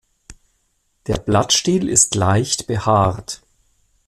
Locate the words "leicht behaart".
2.15-3.43